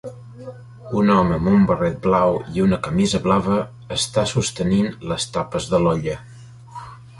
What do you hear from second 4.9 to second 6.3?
les tapes de l'olla.